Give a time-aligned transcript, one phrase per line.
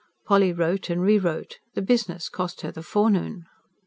[0.25, 3.45] Polly wrote, and re wrote: the business cost her the forenoon.